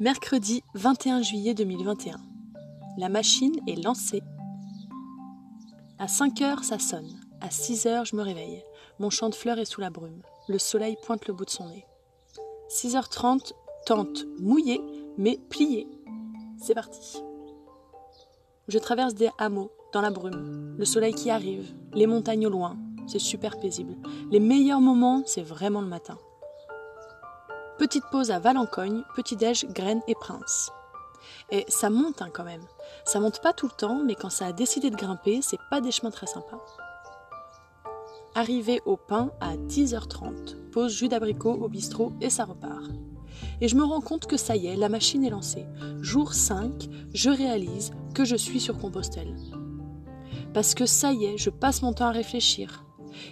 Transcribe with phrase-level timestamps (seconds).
[0.00, 2.16] Mercredi 21 juillet 2021.
[2.98, 4.22] La machine est lancée.
[5.98, 7.20] À 5 heures, ça sonne.
[7.40, 8.64] À 6 heures, je me réveille.
[8.98, 10.22] Mon champ de fleurs est sous la brume.
[10.48, 11.86] Le soleil pointe le bout de son nez.
[12.68, 13.52] 6h30,
[13.86, 14.80] tente mouillée,
[15.18, 15.86] mais pliée.
[16.58, 17.22] C'est parti.
[18.68, 20.74] Je traverse des hameaux, dans la brume.
[20.78, 22.76] Le soleil qui arrive, les montagnes au loin.
[23.06, 23.96] C'est super paisible.
[24.30, 26.18] Les meilleurs moments, c'est vraiment le matin.
[27.82, 30.70] Petite pause à Valencogne, petit-déj, graines et prince.
[31.50, 32.62] Et ça monte hein, quand même.
[33.04, 35.80] Ça monte pas tout le temps, mais quand ça a décidé de grimper, c'est pas
[35.80, 36.64] des chemins très sympas.
[38.36, 42.92] Arrivé au pain à 10h30, pause jus d'abricot au bistrot et ça repart.
[43.60, 45.66] Et je me rends compte que ça y est, la machine est lancée.
[46.02, 49.34] Jour 5, je réalise que je suis sur Compostelle.
[50.54, 52.84] Parce que ça y est, je passe mon temps à réfléchir.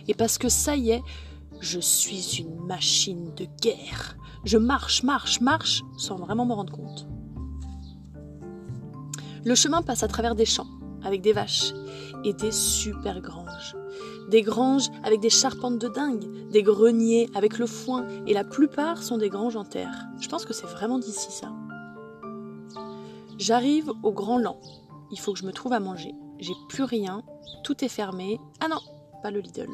[0.09, 1.03] Et parce que ça y est,
[1.61, 4.17] je suis une machine de guerre.
[4.45, 7.07] Je marche, marche, marche sans vraiment me rendre compte.
[9.45, 10.69] Le chemin passe à travers des champs,
[11.03, 11.73] avec des vaches,
[12.25, 13.77] et des super granges.
[14.31, 19.03] Des granges avec des charpentes de dingue, des greniers avec le foin, et la plupart
[19.03, 20.07] sont des granges en terre.
[20.21, 21.53] Je pense que c'est vraiment d'ici ça.
[23.39, 24.59] J'arrive au Grand Lan.
[25.11, 26.15] Il faut que je me trouve à manger.
[26.39, 27.23] J'ai plus rien,
[27.65, 28.39] tout est fermé.
[28.61, 28.81] Ah non,
[29.23, 29.69] pas le Lidl.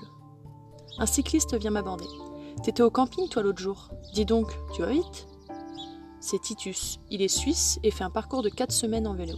[0.98, 2.06] Un cycliste vient m'aborder.
[2.62, 5.28] T'étais au camping, toi, l'autre jour Dis donc, tu vas vite
[6.20, 6.98] C'est Titus.
[7.10, 9.36] Il est suisse et fait un parcours de 4 semaines en vélo.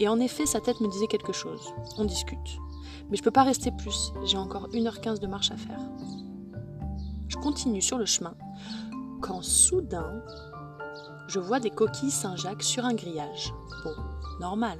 [0.00, 1.72] Et en effet, sa tête me disait quelque chose.
[1.98, 2.58] On discute.
[3.10, 4.12] Mais je peux pas rester plus.
[4.24, 5.80] J'ai encore 1h15 de marche à faire.
[7.28, 8.34] Je continue sur le chemin
[9.20, 10.22] quand soudain,
[11.28, 13.52] je vois des coquilles Saint-Jacques sur un grillage.
[13.84, 13.94] Bon,
[14.40, 14.78] normal.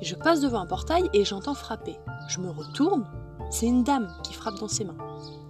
[0.00, 1.96] Je passe devant un portail et j'entends frapper.
[2.28, 3.04] Je me retourne,
[3.50, 4.96] c'est une dame qui frappe dans ses mains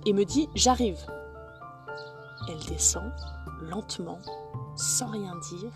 [0.07, 0.99] et me dit J'arrive.
[2.49, 3.13] Elle descend
[3.63, 4.19] lentement,
[4.77, 5.73] sans rien dire,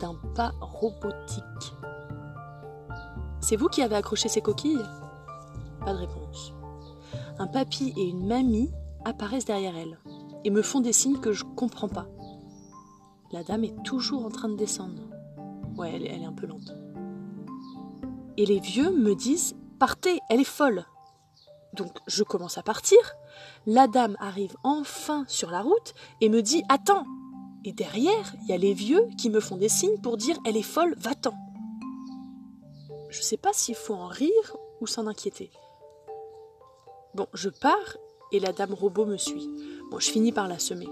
[0.00, 1.74] d'un pas robotique.
[3.40, 4.84] C'est vous qui avez accroché ces coquilles?
[5.84, 6.52] Pas de réponse.
[7.38, 8.70] Un papy et une mamie
[9.04, 9.98] apparaissent derrière elle
[10.44, 12.06] et me font des signes que je comprends pas.
[13.32, 15.02] La dame est toujours en train de descendre.
[15.76, 16.74] Ouais, elle, elle est un peu lente.
[18.36, 20.84] Et les vieux me disent Partez, elle est folle.
[21.78, 22.98] Donc je commence à partir.
[23.64, 27.06] La dame arrive enfin sur la route et me dit Attends
[27.64, 30.56] Et derrière, il y a les vieux qui me font des signes pour dire Elle
[30.56, 31.34] est folle, va-t'en.
[33.08, 35.50] Je sais pas s'il faut en rire ou s'en inquiéter.
[37.14, 37.96] Bon, je pars
[38.32, 39.48] et la dame robot me suit.
[39.90, 40.88] Bon, je finis par la semer.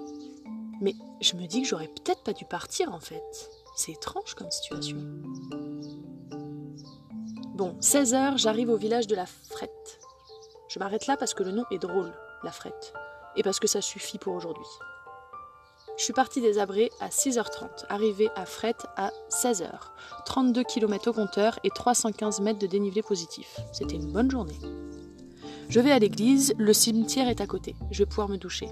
[0.81, 3.51] Mais je me dis que j'aurais peut-être pas dû partir en fait.
[3.75, 4.99] C'est étrange comme situation.
[7.55, 9.96] Bon, 16 heures, j'arrive au village de la Frette.
[10.77, 12.13] Je m'arrête là parce que le nom est drôle,
[12.45, 12.93] la Frette,
[13.35, 14.67] et parce que ça suffit pour aujourd'hui.
[15.97, 19.71] Je suis partie des Abrés à 6h30, arrivée à Frette à 16h,
[20.27, 23.59] 32 km au compteur et 315 mètres de dénivelé positif.
[23.73, 24.59] C'était une bonne journée.
[25.71, 28.69] Je vais à l'église, le cimetière est à côté, je vais pouvoir me doucher.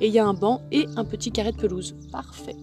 [0.00, 1.96] Et il y a un banc et un petit carré de pelouse.
[2.12, 2.54] Parfait.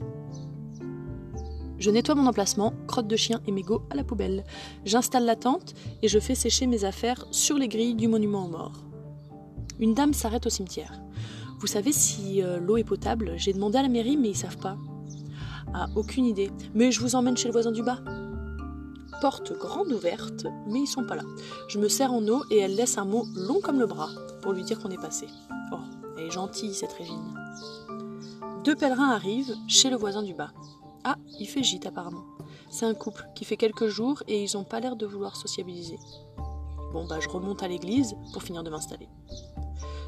[1.82, 4.46] Je nettoie mon emplacement, crotte de chien et mégots à la poubelle.
[4.86, 8.50] J'installe la tente et je fais sécher mes affaires sur les grilles du monument aux
[8.50, 8.84] morts.
[9.80, 11.02] Une dame s'arrête au cimetière.
[11.60, 13.34] Vous savez si euh, l'eau est potable?
[13.36, 14.78] J'ai demandé à la mairie, mais ils savent pas.
[15.74, 16.52] Ah, aucune idée.
[16.76, 17.98] Mais je vous emmène chez le voisin du bas.
[19.20, 21.24] Porte grande ouverte, mais ils sont pas là.
[21.68, 24.10] Je me sers en eau et elle laisse un mot long comme le bras
[24.44, 25.26] pour lui dire qu'on est passé.
[25.72, 25.80] Oh,
[26.16, 27.36] elle est gentille cette Régine.
[28.64, 30.52] Deux pèlerins arrivent chez le voisin du bas.
[31.04, 32.24] Ah, il fait gîte apparemment.
[32.70, 35.98] C'est un couple qui fait quelques jours et ils ont pas l'air de vouloir sociabiliser.
[36.94, 39.08] Bon bah je remonte à l'église pour finir de m'installer.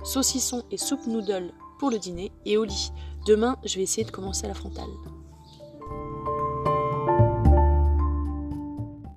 [0.04, 2.92] Saucisson et soupe noodle pour le dîner et au lit.
[3.26, 4.90] Demain, je vais essayer de commencer à la frontale.